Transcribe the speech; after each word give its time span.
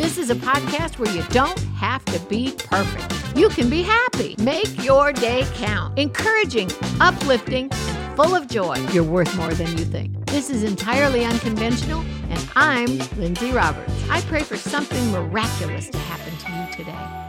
This 0.00 0.16
is 0.16 0.30
a 0.30 0.34
podcast 0.34 0.98
where 0.98 1.14
you 1.14 1.22
don't 1.24 1.58
have 1.74 2.02
to 2.06 2.18
be 2.20 2.52
perfect. 2.56 3.36
You 3.36 3.50
can 3.50 3.68
be 3.68 3.82
happy. 3.82 4.34
Make 4.38 4.82
your 4.82 5.12
day 5.12 5.44
count. 5.56 5.98
Encouraging, 5.98 6.70
uplifting, 7.00 7.68
full 8.16 8.34
of 8.34 8.48
joy. 8.48 8.78
You're 8.94 9.04
worth 9.04 9.36
more 9.36 9.52
than 9.52 9.76
you 9.76 9.84
think. 9.84 10.24
This 10.24 10.48
is 10.48 10.62
entirely 10.62 11.22
unconventional, 11.26 12.02
and 12.30 12.50
I'm 12.56 12.98
Lindsay 13.18 13.52
Roberts. 13.52 13.92
I 14.08 14.22
pray 14.22 14.42
for 14.42 14.56
something 14.56 15.12
miraculous 15.12 15.90
to 15.90 15.98
happen 15.98 16.34
to 16.34 16.50
you 16.50 16.84
today. 16.84 17.20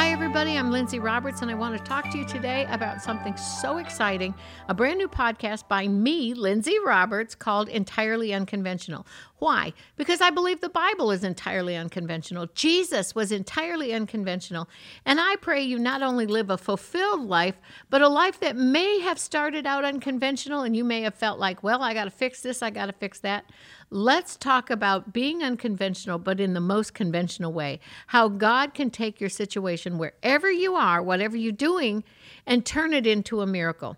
Hi, 0.00 0.12
everybody. 0.12 0.56
I'm 0.56 0.70
Lindsay 0.70 0.98
Roberts, 0.98 1.42
and 1.42 1.50
I 1.50 1.54
want 1.54 1.76
to 1.76 1.84
talk 1.84 2.10
to 2.12 2.16
you 2.16 2.24
today 2.24 2.66
about 2.70 3.02
something 3.02 3.36
so 3.36 3.76
exciting 3.76 4.34
a 4.68 4.72
brand 4.72 4.96
new 4.96 5.08
podcast 5.08 5.68
by 5.68 5.86
me, 5.88 6.32
Lindsay 6.32 6.76
Roberts, 6.82 7.34
called 7.34 7.68
Entirely 7.68 8.32
Unconventional. 8.32 9.06
Why? 9.40 9.72
Because 9.96 10.20
I 10.20 10.28
believe 10.28 10.60
the 10.60 10.68
Bible 10.68 11.10
is 11.10 11.24
entirely 11.24 11.74
unconventional. 11.74 12.46
Jesus 12.54 13.14
was 13.14 13.32
entirely 13.32 13.94
unconventional. 13.94 14.68
And 15.06 15.18
I 15.18 15.36
pray 15.36 15.62
you 15.62 15.78
not 15.78 16.02
only 16.02 16.26
live 16.26 16.50
a 16.50 16.58
fulfilled 16.58 17.26
life, 17.26 17.56
but 17.88 18.02
a 18.02 18.08
life 18.08 18.38
that 18.40 18.54
may 18.54 19.00
have 19.00 19.18
started 19.18 19.66
out 19.66 19.82
unconventional, 19.82 20.60
and 20.60 20.76
you 20.76 20.84
may 20.84 21.00
have 21.00 21.14
felt 21.14 21.38
like, 21.38 21.62
well, 21.62 21.82
I 21.82 21.94
got 21.94 22.04
to 22.04 22.10
fix 22.10 22.42
this, 22.42 22.62
I 22.62 22.68
got 22.68 22.86
to 22.86 22.92
fix 22.92 23.18
that. 23.20 23.46
Let's 23.88 24.36
talk 24.36 24.68
about 24.68 25.14
being 25.14 25.42
unconventional, 25.42 26.18
but 26.18 26.38
in 26.38 26.52
the 26.52 26.60
most 26.60 26.92
conventional 26.92 27.50
way. 27.50 27.80
How 28.08 28.28
God 28.28 28.74
can 28.74 28.90
take 28.90 29.22
your 29.22 29.30
situation 29.30 29.96
wherever 29.96 30.52
you 30.52 30.74
are, 30.74 31.02
whatever 31.02 31.38
you're 31.38 31.50
doing, 31.50 32.04
and 32.46 32.66
turn 32.66 32.92
it 32.92 33.06
into 33.06 33.40
a 33.40 33.46
miracle. 33.46 33.96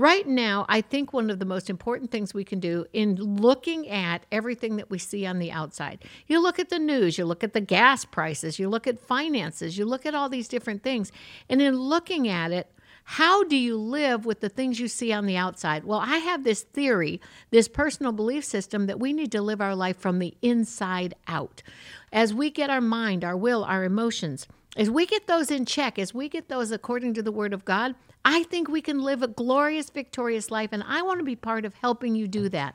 Right 0.00 0.26
now, 0.26 0.64
I 0.66 0.80
think 0.80 1.12
one 1.12 1.28
of 1.28 1.40
the 1.40 1.44
most 1.44 1.68
important 1.68 2.10
things 2.10 2.32
we 2.32 2.42
can 2.42 2.58
do 2.58 2.86
in 2.94 3.16
looking 3.16 3.86
at 3.86 4.24
everything 4.32 4.76
that 4.76 4.88
we 4.88 4.96
see 4.96 5.26
on 5.26 5.38
the 5.38 5.52
outside, 5.52 6.06
you 6.26 6.40
look 6.40 6.58
at 6.58 6.70
the 6.70 6.78
news, 6.78 7.18
you 7.18 7.26
look 7.26 7.44
at 7.44 7.52
the 7.52 7.60
gas 7.60 8.06
prices, 8.06 8.58
you 8.58 8.70
look 8.70 8.86
at 8.86 8.98
finances, 8.98 9.76
you 9.76 9.84
look 9.84 10.06
at 10.06 10.14
all 10.14 10.30
these 10.30 10.48
different 10.48 10.82
things. 10.82 11.12
And 11.50 11.60
in 11.60 11.76
looking 11.76 12.28
at 12.28 12.50
it, 12.50 12.72
how 13.04 13.44
do 13.44 13.56
you 13.56 13.76
live 13.76 14.24
with 14.24 14.40
the 14.40 14.48
things 14.48 14.80
you 14.80 14.88
see 14.88 15.12
on 15.12 15.26
the 15.26 15.36
outside? 15.36 15.84
Well, 15.84 16.00
I 16.00 16.16
have 16.16 16.44
this 16.44 16.62
theory, 16.62 17.20
this 17.50 17.68
personal 17.68 18.12
belief 18.12 18.46
system 18.46 18.86
that 18.86 19.00
we 19.00 19.12
need 19.12 19.30
to 19.32 19.42
live 19.42 19.60
our 19.60 19.74
life 19.74 19.98
from 19.98 20.18
the 20.18 20.34
inside 20.40 21.14
out. 21.28 21.62
As 22.10 22.32
we 22.32 22.48
get 22.48 22.70
our 22.70 22.80
mind, 22.80 23.22
our 23.22 23.36
will, 23.36 23.64
our 23.64 23.84
emotions, 23.84 24.48
as 24.76 24.88
we 24.88 25.04
get 25.06 25.26
those 25.26 25.50
in 25.50 25.64
check, 25.66 25.98
as 25.98 26.14
we 26.14 26.28
get 26.28 26.48
those 26.48 26.70
according 26.70 27.14
to 27.14 27.22
the 27.22 27.32
Word 27.32 27.52
of 27.52 27.64
God, 27.64 27.94
I 28.24 28.42
think 28.44 28.68
we 28.68 28.82
can 28.82 29.00
live 29.00 29.22
a 29.22 29.28
glorious, 29.28 29.88
victorious 29.88 30.50
life, 30.50 30.70
and 30.72 30.84
I 30.86 31.00
want 31.02 31.20
to 31.20 31.24
be 31.24 31.36
part 31.36 31.64
of 31.64 31.74
helping 31.74 32.14
you 32.14 32.28
do 32.28 32.50
that. 32.50 32.74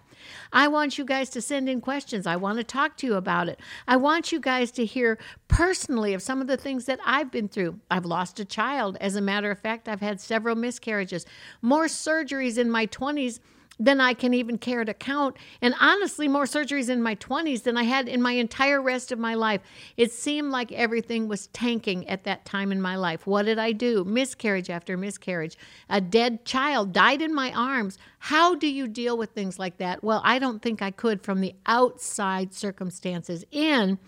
I 0.52 0.68
want 0.68 0.98
you 0.98 1.06
guys 1.06 1.30
to 1.32 1.42
send 1.42 1.70
in 1.70 1.82
questions. 1.82 2.26
I 2.26 2.36
want 2.36 2.58
to 2.58 2.64
talk 2.64 2.98
to 2.98 3.08
you 3.08 3.14
about 3.14 3.48
it. 3.48 3.60
I 3.88 3.96
want 3.98 4.32
you 4.32 4.40
guys 4.40 4.72
to 4.72 4.86
hear 4.86 5.20
personally 5.48 6.16
of 6.16 6.24
some 6.24 6.42
of 6.42 6.48
the 6.48 6.58
things 6.58 6.86
that 6.86 7.00
I've 7.06 7.32
been 7.32 7.48
through. 7.48 7.80
I've 7.92 8.06
lost 8.06 8.40
a 8.40 8.46
child. 8.46 8.98
As 9.00 9.16
a 9.16 9.22
matter 9.22 9.52
of 9.52 9.60
fact, 9.60 9.88
I've 9.88 10.02
had 10.02 10.20
several 10.20 10.56
miscarriages, 10.56 11.26
more 11.62 11.86
surgeries 11.86 12.58
in 12.58 12.72
my 12.72 12.88
20s 12.88 13.40
than 13.80 14.00
I 14.00 14.14
can 14.14 14.34
even 14.34 14.58
care 14.58 14.86
to 14.86 14.94
count. 14.94 15.36
And 15.62 15.74
honestly, 15.80 16.28
more 16.28 16.46
surgeries 16.46 16.90
in 16.90 17.02
my 17.02 17.16
20s 17.16 17.64
than 17.64 17.78
I 17.78 17.84
had 17.84 18.08
in 18.08 18.22
my 18.22 18.34
entire 18.34 18.82
rest 18.82 19.12
of 19.12 19.20
my 19.20 19.34
life. 19.34 19.62
It 19.98 20.12
seemed 20.12 20.52
like 20.52 20.72
everything 20.72 21.28
was 21.28 21.48
tanking 21.48 22.08
at 22.08 22.24
that 22.24 22.46
time 22.46 22.72
in 22.72 22.82
my 22.82 22.96
life. 22.96 23.28
What 23.28 23.44
did 23.44 23.60
I 23.60 23.74
do? 23.74 24.04
Miscarriage 24.06 24.70
after 24.70 24.96
miscarriage. 24.98 25.58
A 25.90 26.00
dead 26.00 26.46
child 26.46 26.94
died 26.94 27.22
in 27.22 27.34
my 27.34 27.52
arms. 27.54 27.98
How 28.20 28.56
do 28.56 28.68
you 28.68 28.88
deal 28.88 29.18
with 29.18 29.32
things 29.32 29.60
like 29.60 29.78
that? 29.78 30.04
Well, 30.04 30.22
I 30.24 30.40
don't 30.40 30.62
think 30.62 30.82
I 30.82 30.92
could 30.92 31.22
from 31.22 31.42
the 31.42 31.56
outside 31.66 32.54
circumstances 32.54 33.44
in, 33.52 34.00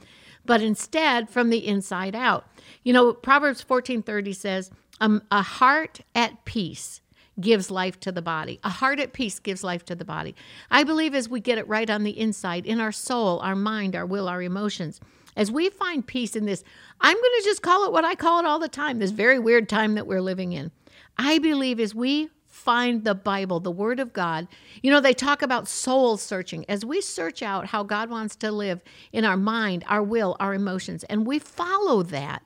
but 0.46 0.62
instead 0.62 1.30
from 1.30 1.50
the 1.50 1.68
inside 1.68 2.16
out. 2.16 2.48
You 2.84 2.94
know, 2.94 3.14
Proverbs 3.14 3.62
14:30 3.62 4.34
says, 4.34 4.72
um, 5.02 5.22
"A 5.30 5.42
heart 5.42 6.00
at 6.16 6.46
peace 6.46 7.02
gives 7.40 7.70
life 7.70 8.00
to 8.02 8.12
the 8.12 8.22
body. 8.22 8.60
A 8.64 8.70
heart 8.70 9.00
at 9.00 9.14
peace 9.14 9.40
gives 9.40 9.64
life 9.64 9.86
to 9.86 9.96
the 9.96 10.06
body. 10.06 10.36
I 10.72 10.84
believe 10.84 11.14
as 11.14 11.30
we 11.30 11.40
get 11.40 11.58
it 11.58 11.68
right 11.68 11.90
on 11.90 12.04
the 12.04 12.18
inside, 12.20 12.66
in 12.66 12.80
our 12.80 12.92
soul, 12.92 13.40
our 13.40 13.56
mind, 13.56 13.96
our 13.96 14.06
will, 14.06 14.28
our 14.28 14.42
emotions, 14.42 15.00
as 15.36 15.52
we 15.52 15.70
find 15.70 16.06
peace 16.06 16.36
in 16.36 16.46
this, 16.46 16.64
I'm 17.00 17.16
going 17.16 17.34
to 17.38 17.44
just 17.44 17.62
call 17.62 17.86
it 17.86 17.92
what 17.92 18.04
I 18.04 18.16
call 18.16 18.40
it 18.40 18.46
all 18.46 18.60
the 18.60 18.68
time 18.68 18.98
this 18.98 19.12
very 19.12 19.38
weird 19.38 19.70
time 19.70 19.94
that 19.96 20.08
we're 20.08 20.22
living 20.22 20.52
in. 20.52 20.72
I 21.18 21.38
believe 21.38 21.80
as 21.80 21.94
we 21.94 22.30
find 22.48 23.04
the 23.04 23.14
Bible, 23.14 23.60
the 23.60 23.72
Word 23.72 24.00
of 24.00 24.14
God, 24.14 24.48
you 24.82 24.90
know, 24.90 25.00
they 25.00 25.14
talk 25.14 25.44
about 25.44 25.68
soul 25.68 26.18
searching. 26.18 26.66
As 26.68 26.84
we 26.84 27.02
search 27.02 27.44
out 27.44 27.68
how 27.68 27.84
God 27.84 28.10
wants 28.10 28.36
to 28.38 28.52
live 28.52 28.82
in 29.14 29.26
our 29.26 29.38
mind, 29.38 29.86
our 29.88 30.02
will, 30.02 30.36
our 30.40 30.56
emotions, 30.56 31.04
and 31.04 31.28
we 31.28 31.38
follow 31.38 32.02
that, 32.02 32.42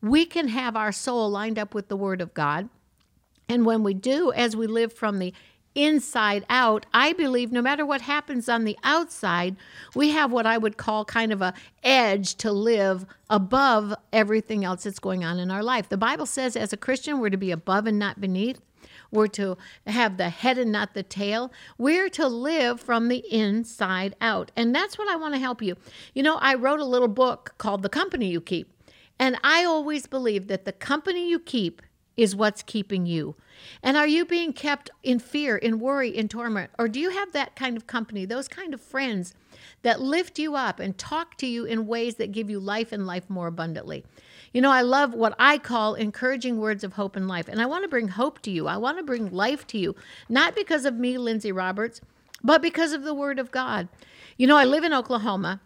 we 0.00 0.24
can 0.24 0.48
have 0.48 0.76
our 0.76 0.92
soul 0.92 1.28
lined 1.28 1.58
up 1.58 1.74
with 1.74 1.88
the 1.88 1.96
Word 1.96 2.22
of 2.22 2.32
God 2.32 2.70
and 3.50 3.66
when 3.66 3.82
we 3.82 3.94
do, 3.94 4.30
as 4.32 4.54
we 4.54 4.68
live 4.68 4.92
from 4.92 5.18
the 5.18 5.34
inside 5.74 6.46
out, 6.48 6.86
I 6.94 7.12
believe 7.12 7.50
no 7.50 7.60
matter 7.60 7.84
what 7.84 8.00
happens 8.00 8.48
on 8.48 8.62
the 8.62 8.78
outside, 8.84 9.56
we 9.92 10.10
have 10.10 10.30
what 10.30 10.46
I 10.46 10.56
would 10.56 10.76
call 10.76 11.04
kind 11.04 11.32
of 11.32 11.42
a 11.42 11.52
edge 11.82 12.36
to 12.36 12.52
live 12.52 13.04
above 13.28 13.92
everything 14.12 14.64
else 14.64 14.84
that's 14.84 15.00
going 15.00 15.24
on 15.24 15.40
in 15.40 15.50
our 15.50 15.64
life. 15.64 15.88
The 15.88 15.96
Bible 15.96 16.26
says 16.26 16.54
as 16.54 16.72
a 16.72 16.76
Christian 16.76 17.18
we're 17.18 17.30
to 17.30 17.36
be 17.36 17.50
above 17.50 17.88
and 17.88 17.98
not 17.98 18.20
beneath. 18.20 18.60
We're 19.10 19.26
to 19.28 19.58
have 19.84 20.16
the 20.16 20.28
head 20.28 20.56
and 20.56 20.70
not 20.70 20.94
the 20.94 21.02
tail. 21.02 21.52
We're 21.76 22.08
to 22.10 22.28
live 22.28 22.80
from 22.80 23.08
the 23.08 23.24
inside 23.32 24.14
out. 24.20 24.52
And 24.54 24.72
that's 24.72 24.96
what 24.96 25.08
I 25.08 25.16
want 25.16 25.34
to 25.34 25.40
help 25.40 25.60
you. 25.60 25.74
You 26.14 26.22
know, 26.22 26.36
I 26.36 26.54
wrote 26.54 26.78
a 26.78 26.84
little 26.84 27.08
book 27.08 27.56
called 27.58 27.82
The 27.82 27.88
Company 27.88 28.28
You 28.28 28.40
Keep. 28.40 28.72
And 29.18 29.38
I 29.42 29.64
always 29.64 30.06
believe 30.06 30.46
that 30.46 30.64
the 30.64 30.72
company 30.72 31.28
you 31.28 31.40
keep 31.40 31.82
is 32.20 32.36
what's 32.36 32.62
keeping 32.62 33.06
you. 33.06 33.34
And 33.82 33.96
are 33.96 34.06
you 34.06 34.26
being 34.26 34.52
kept 34.52 34.90
in 35.02 35.18
fear, 35.18 35.56
in 35.56 35.80
worry, 35.80 36.14
in 36.14 36.28
torment? 36.28 36.70
Or 36.78 36.86
do 36.86 37.00
you 37.00 37.10
have 37.10 37.32
that 37.32 37.56
kind 37.56 37.78
of 37.78 37.86
company, 37.86 38.26
those 38.26 38.46
kind 38.46 38.74
of 38.74 38.80
friends 38.80 39.34
that 39.82 40.02
lift 40.02 40.38
you 40.38 40.54
up 40.54 40.80
and 40.80 40.98
talk 40.98 41.36
to 41.38 41.46
you 41.46 41.64
in 41.64 41.86
ways 41.86 42.16
that 42.16 42.32
give 42.32 42.50
you 42.50 42.60
life 42.60 42.92
and 42.92 43.06
life 43.06 43.30
more 43.30 43.46
abundantly? 43.46 44.04
You 44.52 44.60
know, 44.60 44.70
I 44.70 44.82
love 44.82 45.14
what 45.14 45.34
I 45.38 45.56
call 45.56 45.94
encouraging 45.94 46.58
words 46.58 46.84
of 46.84 46.94
hope 46.94 47.16
and 47.16 47.26
life. 47.26 47.48
And 47.48 47.60
I 47.60 47.66
want 47.66 47.84
to 47.84 47.88
bring 47.88 48.08
hope 48.08 48.42
to 48.42 48.50
you. 48.50 48.66
I 48.66 48.76
want 48.76 48.98
to 48.98 49.04
bring 49.04 49.30
life 49.30 49.66
to 49.68 49.78
you, 49.78 49.96
not 50.28 50.54
because 50.54 50.84
of 50.84 50.96
me, 50.96 51.16
Lindsay 51.16 51.52
Roberts, 51.52 52.02
but 52.42 52.60
because 52.60 52.92
of 52.92 53.02
the 53.02 53.14
Word 53.14 53.38
of 53.38 53.50
God. 53.50 53.88
You 54.36 54.46
know, 54.46 54.56
I 54.56 54.64
live 54.64 54.84
in 54.84 54.92
Oklahoma. 54.92 55.60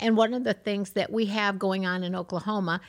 And 0.00 0.16
one 0.16 0.32
of 0.32 0.44
the 0.44 0.54
things 0.54 0.90
that 0.90 1.12
we 1.12 1.26
have 1.26 1.58
going 1.58 1.84
on 1.84 2.04
in 2.04 2.14
Oklahoma 2.14 2.80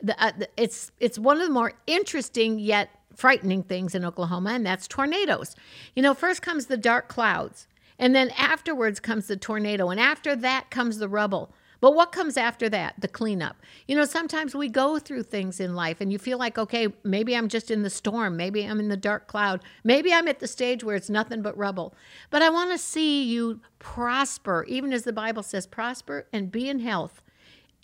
the, 0.00 0.22
uh, 0.22 0.32
the, 0.36 0.48
it's 0.56 0.92
it's 1.00 1.18
one 1.18 1.40
of 1.40 1.46
the 1.46 1.52
more 1.52 1.72
interesting 1.86 2.58
yet 2.58 2.90
frightening 3.14 3.62
things 3.64 3.94
in 3.94 4.04
Oklahoma, 4.04 4.50
and 4.50 4.64
that's 4.64 4.86
tornadoes. 4.86 5.56
You 5.94 6.02
know, 6.02 6.14
first 6.14 6.40
comes 6.40 6.66
the 6.66 6.76
dark 6.76 7.08
clouds, 7.08 7.66
and 7.98 8.14
then 8.14 8.30
afterwards 8.30 9.00
comes 9.00 9.26
the 9.26 9.36
tornado, 9.36 9.90
and 9.90 9.98
after 9.98 10.36
that 10.36 10.70
comes 10.70 10.98
the 10.98 11.08
rubble. 11.08 11.52
But 11.80 11.94
what 11.94 12.10
comes 12.10 12.36
after 12.36 12.68
that? 12.70 12.94
The 12.98 13.08
cleanup. 13.08 13.56
You 13.86 13.94
know, 13.94 14.04
sometimes 14.04 14.54
we 14.54 14.68
go 14.68 14.98
through 14.98 15.22
things 15.24 15.60
in 15.60 15.76
life 15.76 16.00
and 16.00 16.10
you 16.10 16.18
feel 16.18 16.36
like, 16.36 16.58
okay, 16.58 16.88
maybe 17.04 17.36
I'm 17.36 17.48
just 17.48 17.70
in 17.70 17.82
the 17.82 17.90
storm. 17.90 18.36
Maybe 18.36 18.64
I'm 18.64 18.80
in 18.80 18.88
the 18.88 18.96
dark 18.96 19.28
cloud. 19.28 19.62
Maybe 19.84 20.12
I'm 20.12 20.26
at 20.26 20.40
the 20.40 20.48
stage 20.48 20.82
where 20.82 20.96
it's 20.96 21.08
nothing 21.08 21.40
but 21.40 21.56
rubble. 21.56 21.94
But 22.30 22.42
I 22.42 22.50
want 22.50 22.72
to 22.72 22.78
see 22.78 23.22
you 23.22 23.60
prosper, 23.78 24.64
even 24.68 24.92
as 24.92 25.04
the 25.04 25.12
Bible 25.12 25.44
says, 25.44 25.68
prosper 25.68 26.26
and 26.32 26.50
be 26.50 26.68
in 26.68 26.80
health 26.80 27.22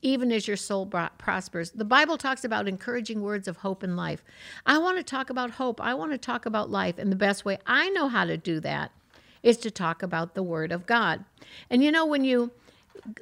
even 0.05 0.31
as 0.31 0.47
your 0.47 0.57
soul 0.57 0.87
prospers. 0.87 1.71
The 1.71 1.85
Bible 1.85 2.19
talks 2.19 2.45
about 2.45 2.69
encouraging 2.69 3.23
words 3.23 3.49
of 3.49 3.57
hope 3.57 3.83
and 3.83 3.97
life. 3.97 4.23
I 4.67 4.79
want 4.79 4.99
to 4.99 5.03
talk 5.03 5.31
about 5.31 5.53
hope. 5.53 5.81
I 5.81 5.95
want 5.95 6.13
to 6.13 6.19
talk 6.19 6.45
about 6.47 6.71
life. 6.71 6.99
And 6.99 7.11
the 7.11 7.17
best 7.17 7.45
way 7.45 7.59
I 7.67 7.89
know 7.89 8.09
how 8.09 8.27
to 8.27 8.37
do 8.37 8.61
that 8.61 8.93
is 9.43 9.57
to 9.59 9.71
talk 9.71 10.03
about 10.03 10.35
the 10.35 10.43
Word 10.43 10.73
of 10.73 10.87
God. 10.87 11.25
And 11.71 11.83
you 11.83 11.91
know, 11.91 12.05
when 12.05 12.23
you 12.23 12.53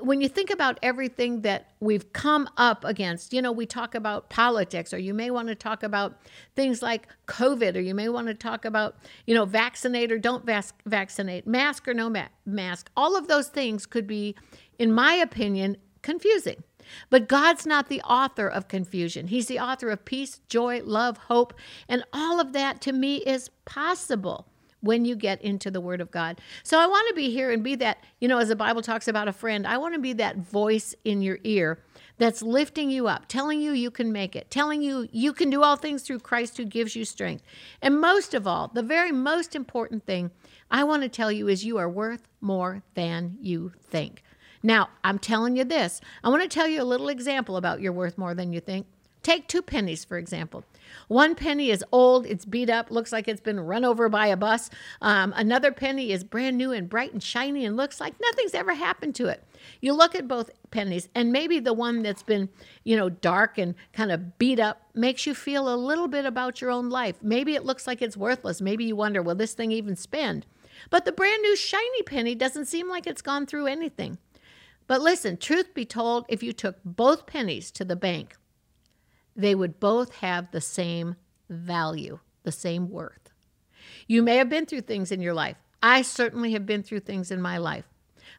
when 0.01 0.21
you 0.21 0.29
think 0.29 0.51
about 0.51 0.79
everything 0.83 1.41
that 1.41 1.71
we've 1.81 2.13
come 2.13 2.49
up 2.57 2.85
against, 2.85 3.33
you 3.33 3.41
know, 3.41 3.51
we 3.51 3.65
talk 3.65 3.95
about 3.95 4.29
politics, 4.29 4.93
or 4.93 4.99
you 4.99 5.15
may 5.15 5.31
want 5.31 5.49
to 5.49 5.55
talk 5.55 5.83
about 5.83 6.21
things 6.55 6.83
like 6.83 7.09
COVID, 7.27 7.77
or 7.77 7.81
you 7.81 7.95
may 7.95 8.09
want 8.09 8.27
to 8.27 8.35
talk 8.35 8.65
about, 8.65 8.97
you 9.27 9.35
know, 9.35 9.45
vaccinate 9.45 10.13
or 10.13 10.19
don't 10.19 10.45
vaccinate, 10.85 11.47
mask 11.47 11.89
or 11.89 11.95
no 11.95 12.11
ma- 12.11 12.29
mask. 12.45 12.91
All 12.97 13.17
of 13.17 13.29
those 13.29 13.49
things 13.49 13.87
could 13.87 14.07
be, 14.07 14.37
in 14.79 14.93
my 14.93 15.15
opinion, 15.15 15.77
confusing. 16.03 16.63
But 17.11 17.29
God's 17.29 17.67
not 17.67 17.89
the 17.89 18.03
author 18.03 18.49
of 18.49 18.69
confusion. 18.69 19.29
He's 19.29 19.47
the 19.47 19.61
author 19.61 19.89
of 19.91 20.05
peace, 20.05 20.41
joy, 20.49 20.83
love, 20.85 21.17
hope. 21.17 21.55
And 21.89 22.05
all 22.13 22.41
of 22.41 22.53
that 22.53 22.81
to 22.83 22.93
me 22.93 23.17
is 23.19 23.51
possible 23.65 24.49
when 24.81 25.05
you 25.05 25.15
get 25.15 25.41
into 25.43 25.71
the 25.71 25.81
Word 25.81 26.01
of 26.01 26.11
God. 26.11 26.41
So 26.65 26.79
I 26.79 26.87
want 26.87 27.09
to 27.09 27.15
be 27.15 27.31
here 27.31 27.53
and 27.53 27.63
be 27.63 27.77
that, 27.77 27.99
you 28.21 28.29
know, 28.29 28.39
as 28.39 28.49
the 28.49 28.57
Bible 28.57 28.83
talks 28.83 29.09
about 29.09 29.29
a 29.29 29.33
friend, 29.33 29.67
I 29.67 29.79
want 29.79 29.95
to 29.95 30.01
be 30.01 30.13
that 30.15 30.39
voice 30.39 30.95
in 31.05 31.23
your 31.23 31.39
ear 31.45 31.79
that's 32.19 32.43
lifting 32.43 32.91
you 32.91 33.07
up, 33.07 33.27
telling 33.29 33.61
you 33.61 33.73
you 33.73 33.91
can 33.91 34.13
make 34.13 34.37
it, 34.37 34.51
telling 34.51 34.83
you 34.83 35.09
you 35.13 35.33
can 35.33 35.51
do 35.51 35.63
all 35.63 35.77
things 35.77 36.03
through 36.03 36.19
Christ 36.19 36.57
who 36.57 36.65
gives 36.65 36.95
you 36.95 37.05
strength. 37.05 37.45
And 37.81 38.01
most 38.01 38.35
of 38.35 38.47
all, 38.47 38.69
the 38.69 38.83
very 38.83 39.13
most 39.13 39.55
important 39.55 40.05
thing 40.05 40.31
I 40.71 40.85
want 40.85 41.03
to 41.03 41.09
tell 41.09 41.31
you 41.31 41.49
is 41.49 41.65
you 41.65 41.79
are 41.79 41.89
worth 41.89 42.29
more 42.41 42.83
than 42.95 43.39
you 43.41 43.73
think. 43.81 44.23
Now, 44.63 44.91
I'm 45.03 45.19
telling 45.19 45.57
you 45.57 45.65
this. 45.65 46.01
I 46.23 46.29
want 46.29 46.43
to 46.43 46.49
tell 46.49 46.69
you 46.69 46.83
a 46.83 46.85
little 46.85 47.09
example 47.09 47.57
about 47.57 47.81
you're 47.81 47.93
worth 47.93 48.17
more 48.17 48.35
than 48.35 48.53
you 48.53 48.61
think. 48.61 48.87
Take 49.23 49.47
two 49.47 49.63
pennies, 49.63 50.05
for 50.05 50.19
example. 50.19 50.65
One 51.07 51.37
penny 51.37 51.71
is 51.71 51.85
old, 51.93 52.27
it's 52.27 52.45
beat 52.45 52.69
up, 52.69 52.91
looks 52.91 53.13
like 53.13 53.29
it's 53.29 53.41
been 53.41 53.61
run 53.61 53.85
over 53.85 54.09
by 54.09 54.27
a 54.27 54.37
bus. 54.37 54.69
Um, 55.01 55.33
another 55.37 55.71
penny 55.71 56.11
is 56.11 56.25
brand 56.25 56.59
new 56.59 56.73
and 56.73 56.89
bright 56.89 57.13
and 57.13 57.23
shiny 57.23 57.65
and 57.65 57.77
looks 57.77 58.01
like 58.01 58.15
nothing's 58.21 58.53
ever 58.53 58.75
happened 58.75 59.15
to 59.17 59.29
it. 59.29 59.45
You 59.81 59.93
look 59.93 60.17
at 60.17 60.27
both 60.27 60.51
pennies, 60.73 61.09
and 61.15 61.31
maybe 61.31 61.61
the 61.61 61.73
one 61.73 62.03
that's 62.03 62.25
been, 62.25 62.49
you 62.83 62.97
know, 62.97 63.09
dark 63.09 63.59
and 63.59 63.77
kind 63.93 64.11
of 64.11 64.39
beat 64.39 64.59
up 64.59 64.83
makes 64.93 65.25
you 65.25 65.35
feel 65.35 65.73
a 65.73 65.77
little 65.77 66.09
bit 66.09 66.25
about 66.25 66.61
your 66.61 66.71
own 66.71 66.91
life. 66.91 67.17
Maybe 67.23 67.55
it 67.55 67.65
looks 67.65 67.87
like 67.87 68.03
it's 68.03 68.17
worthless. 68.17 68.61
Maybe 68.61 68.85
you 68.85 68.97
wonder, 68.97 69.23
will 69.23 69.37
this 69.37 69.55
thing 69.55 69.71
even 69.71 69.95
spend? 69.95 70.47
But 70.91 71.05
the 71.05 71.13
brand 71.13 71.43
new 71.43 71.55
shiny 71.55 72.03
penny 72.03 72.35
doesn't 72.35 72.67
seem 72.67 72.89
like 72.89 73.07
it's 73.07 73.23
gone 73.23 73.47
through 73.47 73.69
anything. 73.69 74.19
But 74.87 75.01
listen, 75.01 75.37
truth 75.37 75.75
be 75.75 75.85
told, 75.85 76.27
if 76.29 76.43
you 76.43 76.53
took 76.53 76.77
both 76.85 77.27
pennies 77.27 77.71
to 77.73 77.85
the 77.85 77.97
bank, 77.97 78.37
they 79.35 79.55
would 79.55 79.81
both 79.81 80.17
have 80.17 80.51
the 80.51 80.61
same 80.61 81.17
value, 81.49 82.19
the 82.43 82.53
same 82.53 82.91
worth. 82.91 83.31
You 84.07 84.23
may 84.23 84.37
have 84.37 84.49
been 84.49 84.67
through 84.67 84.83
things 84.83 85.13
in 85.13 85.21
your 85.21 85.35
life. 85.35 85.57
I 85.83 86.03
certainly 86.03 86.53
have 86.53 86.67
been 86.67 86.83
through 86.83 87.01
things 87.01 87.31
in 87.31 87.41
my 87.41 87.59
life. 87.59 87.85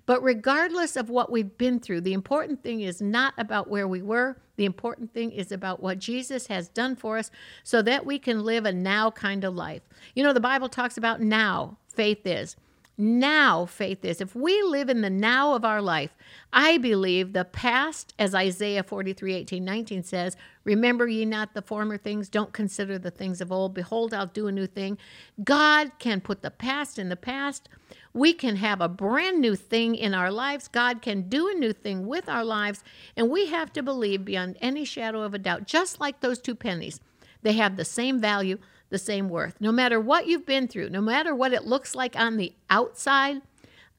But 0.05 0.21
regardless 0.21 0.95
of 0.95 1.09
what 1.09 1.31
we've 1.31 1.57
been 1.57 1.79
through, 1.79 2.01
the 2.01 2.13
important 2.13 2.61
thing 2.61 2.81
is 2.81 3.01
not 3.01 3.33
about 3.37 3.69
where 3.69 3.87
we 3.87 4.01
were. 4.01 4.37
The 4.55 4.65
important 4.65 5.13
thing 5.13 5.31
is 5.31 5.51
about 5.51 5.81
what 5.81 5.99
Jesus 5.99 6.47
has 6.47 6.67
done 6.67 6.95
for 6.95 7.17
us 7.17 7.31
so 7.63 7.81
that 7.81 8.05
we 8.05 8.19
can 8.19 8.43
live 8.43 8.65
a 8.65 8.73
now 8.73 9.11
kind 9.11 9.43
of 9.43 9.55
life. 9.55 9.81
You 10.13 10.23
know, 10.23 10.33
the 10.33 10.39
Bible 10.39 10.69
talks 10.69 10.97
about 10.97 11.21
now 11.21 11.77
faith 11.87 12.25
is 12.25 12.55
now 12.97 13.65
faith 13.65 14.05
is. 14.05 14.21
If 14.21 14.35
we 14.35 14.61
live 14.61 14.89
in 14.89 15.01
the 15.01 15.09
now 15.09 15.55
of 15.55 15.65
our 15.65 15.81
life, 15.81 16.15
I 16.51 16.77
believe 16.77 17.33
the 17.33 17.45
past, 17.45 18.13
as 18.19 18.35
Isaiah 18.35 18.83
43 18.83 19.33
18, 19.33 19.65
19 19.65 20.03
says, 20.03 20.37
Remember 20.63 21.07
ye 21.07 21.25
not 21.25 21.53
the 21.53 21.61
former 21.61 21.97
things, 21.97 22.29
don't 22.29 22.53
consider 22.53 22.99
the 22.99 23.11
things 23.11 23.41
of 23.41 23.51
old. 23.51 23.73
Behold, 23.73 24.13
I'll 24.13 24.27
do 24.27 24.47
a 24.47 24.51
new 24.51 24.67
thing. 24.67 24.97
God 25.43 25.91
can 25.97 26.21
put 26.21 26.41
the 26.41 26.51
past 26.51 26.99
in 26.99 27.09
the 27.09 27.15
past. 27.15 27.67
We 28.13 28.33
can 28.33 28.57
have 28.57 28.79
a 28.79 28.87
brand 28.87 29.41
new 29.41 29.55
thing 29.55 29.95
in 29.95 30.13
our 30.13 30.31
lives. 30.31 30.67
God 30.67 31.01
can 31.01 31.29
do 31.29 31.49
a 31.49 31.53
new 31.53 31.73
thing 31.73 32.05
with 32.05 32.29
our 32.29 32.45
lives. 32.45 32.83
And 33.17 33.31
we 33.31 33.47
have 33.47 33.73
to 33.73 33.81
believe 33.81 34.23
beyond 34.23 34.57
any 34.61 34.85
shadow 34.85 35.21
of 35.23 35.33
a 35.33 35.39
doubt, 35.39 35.65
just 35.65 35.99
like 35.99 36.19
those 36.19 36.39
two 36.39 36.55
pennies, 36.55 36.99
they 37.41 37.53
have 37.53 37.75
the 37.75 37.85
same 37.85 38.19
value 38.19 38.59
the 38.93 38.99
same 38.99 39.27
worth. 39.27 39.59
No 39.59 39.71
matter 39.71 39.99
what 39.99 40.27
you've 40.27 40.45
been 40.45 40.67
through, 40.67 40.91
no 40.91 41.01
matter 41.01 41.33
what 41.33 41.51
it 41.51 41.65
looks 41.65 41.95
like 41.95 42.15
on 42.15 42.37
the 42.37 42.53
outside, 42.69 43.41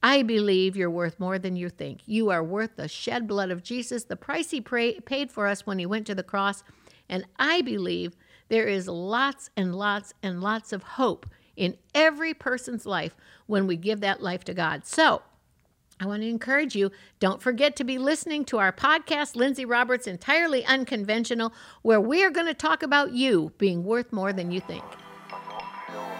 I 0.04 0.22
believe 0.22 0.76
you're 0.76 0.88
worth 0.88 1.18
more 1.18 1.36
than 1.36 1.56
you 1.56 1.68
think. 1.68 2.02
You 2.06 2.30
are 2.30 2.44
worth 2.44 2.76
the 2.76 2.86
shed 2.86 3.26
blood 3.26 3.50
of 3.50 3.64
Jesus, 3.64 4.04
the 4.04 4.14
price 4.14 4.52
he 4.52 4.60
pray, 4.60 5.00
paid 5.00 5.32
for 5.32 5.48
us 5.48 5.66
when 5.66 5.80
he 5.80 5.84
went 5.84 6.06
to 6.06 6.14
the 6.14 6.22
cross. 6.22 6.62
And 7.08 7.26
I 7.40 7.60
believe 7.62 8.14
there 8.48 8.68
is 8.68 8.86
lots 8.86 9.50
and 9.56 9.74
lots 9.74 10.14
and 10.22 10.40
lots 10.40 10.72
of 10.72 10.84
hope 10.84 11.26
in 11.56 11.76
every 11.92 12.32
person's 12.32 12.86
life 12.86 13.16
when 13.46 13.66
we 13.66 13.76
give 13.76 13.98
that 14.00 14.22
life 14.22 14.44
to 14.44 14.54
God. 14.54 14.86
So, 14.86 15.22
I 16.04 16.06
want 16.06 16.20
to 16.20 16.28
encourage 16.28 16.76
you 16.76 16.92
don't 17.18 17.40
forget 17.40 17.76
to 17.76 17.84
be 17.84 17.96
listening 17.96 18.44
to 18.46 18.58
our 18.58 18.72
podcast, 18.72 19.36
Lindsay 19.36 19.64
Roberts 19.64 20.06
Entirely 20.06 20.62
Unconventional, 20.66 21.54
where 21.80 22.00
we 22.00 22.22
are 22.22 22.30
going 22.30 22.46
to 22.46 22.52
talk 22.52 22.82
about 22.82 23.12
you 23.12 23.52
being 23.56 23.84
worth 23.84 24.12
more 24.12 24.30
than 24.30 24.50
you 24.50 24.60
think. 24.60 24.84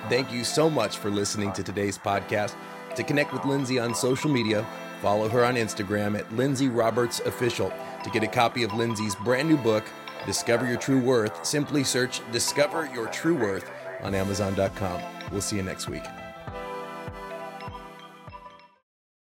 Thank 0.09 0.33
you 0.33 0.43
so 0.43 0.71
much 0.71 0.97
for 0.97 1.11
listening 1.11 1.53
to 1.53 1.63
today's 1.63 1.99
podcast. 1.99 2.55
To 2.97 3.03
connect 3.03 3.35
with 3.35 3.45
Lindsay 3.45 3.79
on 3.79 3.95
social 3.95 4.31
media, 4.31 4.67
follow 5.03 5.29
her 5.29 5.45
on 5.45 5.57
Instagram 5.57 6.19
at 6.19 6.33
Lindsay 6.35 6.69
Roberts 6.69 7.21
Official. 7.21 7.71
To 8.05 8.11
get 8.11 8.23
a 8.23 8.29
copy 8.29 8.63
of 8.63 8.73
Lindsay's 8.73 9.15
brand 9.17 9.51
new 9.51 9.59
book, 9.59 9.85
Discover 10.25 10.67
Your 10.67 10.79
True 10.79 11.01
Worth, 11.01 11.45
simply 11.45 11.85
search 11.85 12.23
Discover 12.33 12.89
Your 12.95 13.09
True 13.09 13.37
Worth 13.37 13.71
on 14.03 14.15
Amazon.com. 14.15 15.03
We'll 15.31 15.43
see 15.43 15.57
you 15.57 15.63
next 15.63 15.91
week. 15.91 16.05